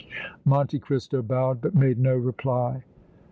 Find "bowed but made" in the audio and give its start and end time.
1.21-1.99